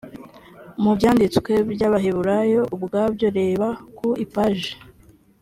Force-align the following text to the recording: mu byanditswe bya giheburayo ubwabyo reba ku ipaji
mu 0.81 0.91
byanditswe 0.97 1.51
bya 1.71 1.87
giheburayo 1.93 2.61
ubwabyo 2.75 3.27
reba 3.37 3.67
ku 3.97 4.07
ipaji 4.25 4.73